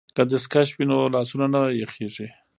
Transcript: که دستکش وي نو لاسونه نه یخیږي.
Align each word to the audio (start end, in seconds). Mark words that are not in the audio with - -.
که 0.15 0.23
دستکش 0.31 0.69
وي 0.73 0.85
نو 0.89 0.97
لاسونه 1.15 1.45
نه 1.53 1.61
یخیږي. 1.81 2.27